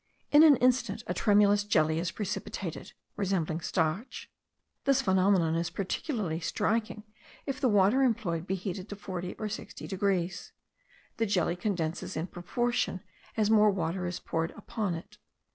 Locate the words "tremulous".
1.13-1.63